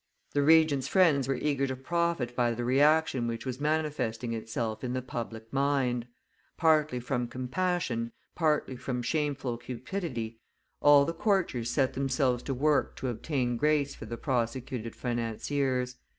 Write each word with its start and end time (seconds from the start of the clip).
The 0.31 0.41
Regent's 0.41 0.87
friends 0.87 1.27
were 1.27 1.35
eager 1.35 1.67
to 1.67 1.75
profit 1.75 2.35
by 2.35 2.53
the 2.55 2.65
reaction 2.65 3.27
which 3.27 3.45
was 3.45 3.61
manifesting 3.61 4.33
itself 4.33 4.83
in 4.83 4.93
the 4.93 5.01
public 5.03 5.53
mind; 5.53 6.07
partly 6.57 6.99
from 6.99 7.27
compassion, 7.27 8.11
partly 8.33 8.75
from 8.77 9.03
shameful 9.03 9.59
cupidity, 9.59 10.39
all 10.81 11.05
the 11.05 11.13
courtiers 11.13 11.69
set 11.69 11.93
themselves 11.93 12.41
to 12.41 12.53
work 12.55 12.95
to 12.95 13.09
obtain 13.09 13.57
grace 13.57 13.93
for 13.93 14.07
the 14.07 14.17
prosecuted 14.17 14.95
financiers. 14.95 15.97